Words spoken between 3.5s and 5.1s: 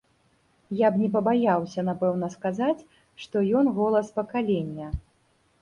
ён голас пакалення.